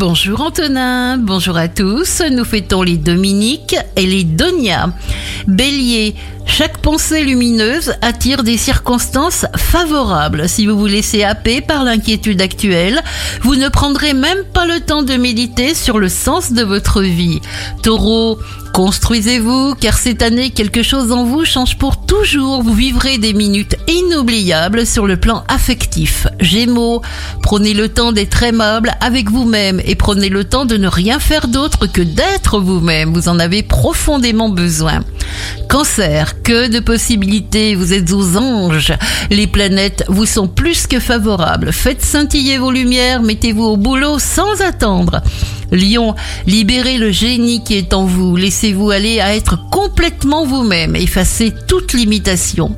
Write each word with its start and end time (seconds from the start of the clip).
bonjour 0.00 0.40
Antonin, 0.40 1.18
bonjour 1.18 1.58
à 1.58 1.68
tous. 1.68 2.22
Nous 2.32 2.44
fêtons 2.44 2.80
les 2.80 2.96
Dominiques 2.96 3.76
et 3.96 4.06
les 4.06 4.24
Donia. 4.24 4.94
Bélier, 5.46 6.14
chaque 6.50 6.78
pensée 6.78 7.22
lumineuse 7.22 7.94
attire 8.02 8.42
des 8.42 8.56
circonstances 8.56 9.46
favorables. 9.56 10.48
Si 10.48 10.66
vous 10.66 10.76
vous 10.76 10.86
laissez 10.86 11.22
happer 11.22 11.60
par 11.60 11.84
l'inquiétude 11.84 12.42
actuelle, 12.42 13.02
vous 13.42 13.54
ne 13.54 13.68
prendrez 13.68 14.14
même 14.14 14.42
pas 14.52 14.66
le 14.66 14.80
temps 14.80 15.04
de 15.04 15.14
méditer 15.14 15.74
sur 15.74 15.98
le 15.98 16.08
sens 16.08 16.52
de 16.52 16.62
votre 16.62 17.02
vie. 17.02 17.40
Taureau, 17.82 18.38
Construisez-vous, 18.72 19.74
car 19.74 19.98
cette 19.98 20.22
année, 20.22 20.50
quelque 20.50 20.84
chose 20.84 21.10
en 21.10 21.24
vous 21.24 21.44
change 21.44 21.76
pour 21.76 22.06
toujours. 22.06 22.62
Vous 22.62 22.72
vivrez 22.72 23.18
des 23.18 23.34
minutes 23.34 23.76
inoubliables 23.88 24.86
sur 24.86 25.08
le 25.08 25.16
plan 25.16 25.44
affectif. 25.48 26.28
Gémeaux, 26.38 27.02
prenez 27.42 27.74
le 27.74 27.88
temps 27.88 28.12
d'être 28.12 28.42
aimable 28.44 28.92
avec 29.00 29.28
vous-même 29.28 29.80
et 29.84 29.96
prenez 29.96 30.28
le 30.28 30.44
temps 30.44 30.66
de 30.66 30.76
ne 30.76 30.86
rien 30.86 31.18
faire 31.18 31.48
d'autre 31.48 31.86
que 31.86 32.00
d'être 32.00 32.60
vous-même. 32.60 33.12
Vous 33.12 33.28
en 33.28 33.40
avez 33.40 33.64
profondément 33.64 34.48
besoin. 34.48 35.02
Cancer, 35.68 36.42
que 36.42 36.68
de 36.68 36.80
possibilités, 36.80 37.74
vous 37.74 37.92
êtes 37.92 38.12
aux 38.12 38.36
anges. 38.36 38.92
Les 39.30 39.46
planètes 39.46 40.04
vous 40.08 40.26
sont 40.26 40.48
plus 40.48 40.86
que 40.86 40.98
favorables. 40.98 41.72
Faites 41.72 42.02
scintiller 42.02 42.58
vos 42.58 42.70
lumières, 42.70 43.22
mettez-vous 43.22 43.64
au 43.64 43.76
boulot 43.76 44.18
sans 44.18 44.60
attendre. 44.62 45.22
Lion, 45.72 46.14
libérez 46.46 46.98
le 46.98 47.10
génie 47.10 47.62
qui 47.64 47.74
est 47.74 47.94
en 47.94 48.04
vous, 48.04 48.36
laissez-vous 48.36 48.90
aller 48.90 49.20
à 49.20 49.34
être 49.34 49.58
complètement 49.70 50.44
vous-même, 50.44 50.96
effacez 50.96 51.52
toute 51.68 51.92
limitation. 51.92 52.74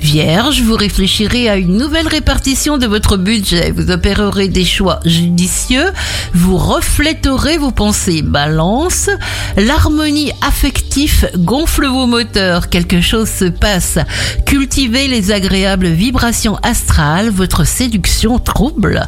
Vierge, 0.00 0.62
vous 0.62 0.76
réfléchirez 0.76 1.48
à 1.48 1.56
une 1.56 1.76
nouvelle 1.76 2.08
répartition 2.08 2.78
de 2.78 2.86
votre 2.86 3.16
budget, 3.16 3.70
vous 3.70 3.90
opérerez 3.90 4.48
des 4.48 4.64
choix 4.64 5.00
judicieux, 5.04 5.92
vous 6.32 6.56
refléterez 6.56 7.58
vos 7.58 7.70
pensées. 7.70 8.22
Balance, 8.22 9.10
l'harmonie 9.56 10.32
affective 10.42 11.30
gonfle 11.36 11.86
vos 11.86 12.06
moteurs, 12.06 12.68
quelque 12.68 13.00
chose 13.00 13.28
se 13.28 13.44
passe. 13.44 13.98
Cultivez 14.46 15.08
les 15.08 15.32
agréables 15.32 15.88
vibrations 15.88 16.56
astrales, 16.62 17.30
votre 17.30 17.66
séduction 17.66 18.38
trouble. 18.38 19.06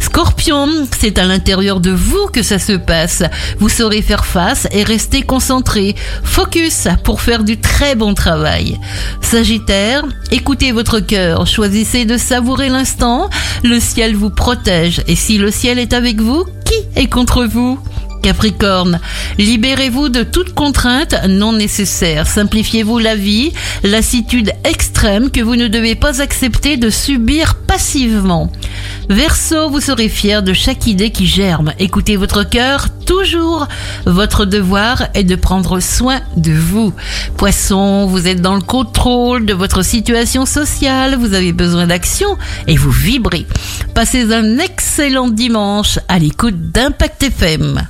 Scorpion, 0.00 0.68
c'est 0.98 1.18
à 1.18 1.24
l'intérieur 1.24 1.80
de 1.80 1.90
vous 1.90 2.26
que 2.32 2.42
ça 2.42 2.58
se 2.58 2.71
passe. 2.76 3.22
Vous 3.58 3.68
saurez 3.68 4.02
faire 4.02 4.24
face 4.24 4.66
et 4.72 4.82
rester 4.82 5.22
concentré. 5.22 5.94
Focus 6.24 6.88
pour 7.04 7.20
faire 7.20 7.44
du 7.44 7.58
très 7.58 7.94
bon 7.94 8.14
travail. 8.14 8.78
Sagittaire, 9.20 10.04
écoutez 10.30 10.72
votre 10.72 11.00
cœur, 11.00 11.46
choisissez 11.46 12.04
de 12.04 12.16
savourer 12.16 12.68
l'instant. 12.68 13.30
Le 13.64 13.80
ciel 13.80 14.14
vous 14.14 14.30
protège 14.30 15.02
et 15.06 15.16
si 15.16 15.38
le 15.38 15.50
ciel 15.50 15.78
est 15.78 15.92
avec 15.92 16.20
vous, 16.20 16.44
qui 16.64 17.00
est 17.00 17.08
contre 17.08 17.44
vous? 17.44 17.78
Capricorne, 18.22 19.00
libérez-vous 19.36 20.08
de 20.08 20.22
toute 20.22 20.54
contrainte 20.54 21.16
non 21.28 21.52
nécessaire. 21.52 22.26
Simplifiez-vous 22.28 22.98
la 22.98 23.16
vie, 23.16 23.52
lassitude 23.82 24.52
extrême 24.62 25.30
que 25.30 25.40
vous 25.40 25.56
ne 25.56 25.66
devez 25.66 25.96
pas 25.96 26.22
accepter 26.22 26.76
de 26.76 26.88
subir 26.88 27.56
passivement. 27.56 28.50
Verseau, 29.08 29.68
vous 29.68 29.80
serez 29.80 30.08
fier 30.08 30.42
de 30.42 30.52
chaque 30.52 30.86
idée 30.86 31.10
qui 31.10 31.26
germe. 31.26 31.72
Écoutez 31.78 32.16
votre 32.16 32.48
cœur 32.48 32.88
toujours. 33.04 33.66
Votre 34.06 34.44
devoir 34.44 35.08
est 35.14 35.24
de 35.24 35.36
prendre 35.36 35.80
soin 35.80 36.20
de 36.36 36.52
vous. 36.52 36.92
Poisson, 37.36 38.06
vous 38.06 38.26
êtes 38.26 38.40
dans 38.40 38.54
le 38.54 38.62
contrôle 38.62 39.46
de 39.46 39.54
votre 39.54 39.82
situation 39.82 40.46
sociale, 40.46 41.16
vous 41.16 41.34
avez 41.34 41.52
besoin 41.52 41.86
d'action 41.86 42.38
et 42.66 42.76
vous 42.76 42.90
vibrez. 42.90 43.46
Passez 43.94 44.32
un 44.32 44.58
excellent 44.58 45.28
dimanche 45.28 45.98
à 46.08 46.18
l'écoute 46.18 46.70
d'Impact 46.72 47.22
FM. 47.24 47.86